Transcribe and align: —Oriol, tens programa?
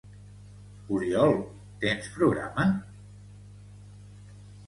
—Oriol, 0.95 1.35
tens 1.83 2.09
programa? 2.15 2.65